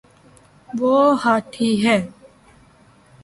وہ 0.69 0.95
ہاتھی 1.23 1.69
ہے 1.83 1.97